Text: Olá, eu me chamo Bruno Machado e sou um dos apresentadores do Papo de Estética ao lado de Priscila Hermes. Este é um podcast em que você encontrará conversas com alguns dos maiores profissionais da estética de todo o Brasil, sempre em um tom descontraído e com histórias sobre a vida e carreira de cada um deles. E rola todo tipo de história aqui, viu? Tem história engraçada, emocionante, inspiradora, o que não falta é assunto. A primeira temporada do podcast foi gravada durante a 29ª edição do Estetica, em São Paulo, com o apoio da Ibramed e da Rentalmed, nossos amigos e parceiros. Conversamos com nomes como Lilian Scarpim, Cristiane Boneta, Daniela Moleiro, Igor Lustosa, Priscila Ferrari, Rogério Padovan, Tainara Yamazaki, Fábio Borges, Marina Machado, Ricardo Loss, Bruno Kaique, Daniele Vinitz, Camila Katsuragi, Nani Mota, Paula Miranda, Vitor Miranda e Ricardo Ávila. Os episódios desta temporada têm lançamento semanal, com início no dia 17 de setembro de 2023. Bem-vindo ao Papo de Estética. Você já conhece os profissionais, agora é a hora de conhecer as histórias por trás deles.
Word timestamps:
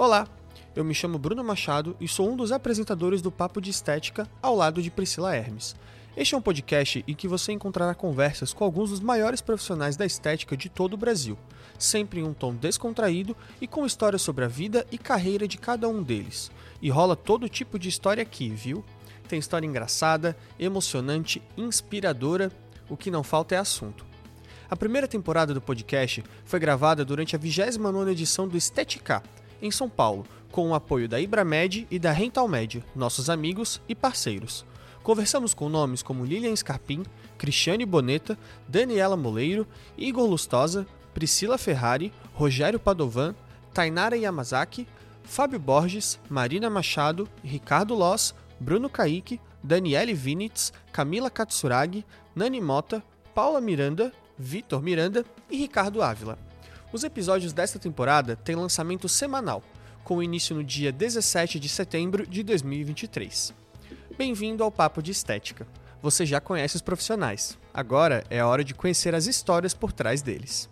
Olá, 0.00 0.26
eu 0.74 0.82
me 0.82 0.94
chamo 0.94 1.18
Bruno 1.18 1.44
Machado 1.44 1.94
e 2.00 2.08
sou 2.08 2.32
um 2.32 2.34
dos 2.34 2.52
apresentadores 2.52 3.20
do 3.20 3.30
Papo 3.30 3.60
de 3.60 3.68
Estética 3.68 4.26
ao 4.40 4.56
lado 4.56 4.80
de 4.80 4.90
Priscila 4.90 5.36
Hermes. 5.36 5.76
Este 6.16 6.34
é 6.34 6.38
um 6.38 6.40
podcast 6.40 7.04
em 7.06 7.14
que 7.14 7.28
você 7.28 7.52
encontrará 7.52 7.94
conversas 7.94 8.54
com 8.54 8.64
alguns 8.64 8.88
dos 8.88 9.00
maiores 9.00 9.42
profissionais 9.42 9.98
da 9.98 10.06
estética 10.06 10.56
de 10.56 10.70
todo 10.70 10.94
o 10.94 10.96
Brasil, 10.96 11.36
sempre 11.78 12.20
em 12.20 12.22
um 12.22 12.32
tom 12.32 12.54
descontraído 12.54 13.36
e 13.60 13.66
com 13.66 13.84
histórias 13.84 14.22
sobre 14.22 14.42
a 14.42 14.48
vida 14.48 14.86
e 14.90 14.96
carreira 14.96 15.46
de 15.46 15.58
cada 15.58 15.86
um 15.86 16.02
deles. 16.02 16.50
E 16.80 16.88
rola 16.88 17.14
todo 17.14 17.46
tipo 17.46 17.78
de 17.78 17.90
história 17.90 18.22
aqui, 18.22 18.48
viu? 18.48 18.82
Tem 19.28 19.38
história 19.38 19.66
engraçada, 19.66 20.34
emocionante, 20.58 21.42
inspiradora, 21.58 22.50
o 22.88 22.96
que 22.96 23.10
não 23.10 23.22
falta 23.22 23.54
é 23.54 23.58
assunto. 23.58 24.06
A 24.70 24.76
primeira 24.76 25.06
temporada 25.06 25.52
do 25.52 25.60
podcast 25.60 26.24
foi 26.46 26.58
gravada 26.58 27.04
durante 27.04 27.36
a 27.36 27.38
29ª 27.38 28.08
edição 28.08 28.48
do 28.48 28.56
Estetica, 28.56 29.22
em 29.62 29.70
São 29.70 29.88
Paulo, 29.88 30.26
com 30.50 30.70
o 30.70 30.74
apoio 30.74 31.08
da 31.08 31.20
Ibramed 31.20 31.86
e 31.90 31.98
da 31.98 32.12
Rentalmed, 32.12 32.84
nossos 32.94 33.30
amigos 33.30 33.80
e 33.88 33.94
parceiros. 33.94 34.64
Conversamos 35.02 35.54
com 35.54 35.68
nomes 35.68 36.02
como 36.02 36.24
Lilian 36.24 36.54
Scarpim, 36.54 37.04
Cristiane 37.38 37.86
Boneta, 37.86 38.38
Daniela 38.68 39.16
Moleiro, 39.16 39.66
Igor 39.96 40.28
Lustosa, 40.28 40.86
Priscila 41.14 41.56
Ferrari, 41.56 42.12
Rogério 42.34 42.78
Padovan, 42.78 43.34
Tainara 43.72 44.16
Yamazaki, 44.16 44.86
Fábio 45.24 45.58
Borges, 45.58 46.18
Marina 46.28 46.68
Machado, 46.68 47.28
Ricardo 47.42 47.94
Loss, 47.94 48.34
Bruno 48.58 48.90
Kaique, 48.90 49.40
Daniele 49.62 50.12
Vinitz, 50.12 50.72
Camila 50.92 51.30
Katsuragi, 51.30 52.04
Nani 52.34 52.60
Mota, 52.60 53.02
Paula 53.34 53.60
Miranda, 53.60 54.12
Vitor 54.38 54.82
Miranda 54.82 55.24
e 55.50 55.56
Ricardo 55.56 56.02
Ávila. 56.02 56.49
Os 56.92 57.04
episódios 57.04 57.52
desta 57.52 57.78
temporada 57.78 58.34
têm 58.34 58.56
lançamento 58.56 59.08
semanal, 59.08 59.62
com 60.02 60.20
início 60.20 60.56
no 60.56 60.64
dia 60.64 60.90
17 60.90 61.60
de 61.60 61.68
setembro 61.68 62.26
de 62.26 62.42
2023. 62.42 63.54
Bem-vindo 64.18 64.64
ao 64.64 64.72
Papo 64.72 65.00
de 65.00 65.12
Estética. 65.12 65.68
Você 66.02 66.26
já 66.26 66.40
conhece 66.40 66.74
os 66.74 66.82
profissionais, 66.82 67.56
agora 67.72 68.24
é 68.28 68.40
a 68.40 68.46
hora 68.48 68.64
de 68.64 68.74
conhecer 68.74 69.14
as 69.14 69.26
histórias 69.26 69.72
por 69.72 69.92
trás 69.92 70.20
deles. 70.20 70.68